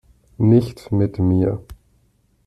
Nicht 0.39 0.91
mit 0.91 1.19
mir! 1.19 1.63